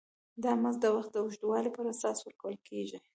دا 0.43 0.51
مزد 0.63 0.79
د 0.83 0.85
وخت 0.97 1.09
د 1.13 1.17
اوږدوالي 1.23 1.69
پر 1.75 1.85
اساس 1.93 2.17
ورکول 2.21 2.55
کېږي 2.67 2.97